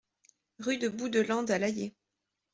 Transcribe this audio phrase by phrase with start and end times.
[0.57, 1.93] Rue de Bout de Lande à Laillé